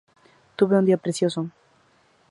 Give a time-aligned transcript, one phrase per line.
[0.55, 1.41] Tuve un día precioso.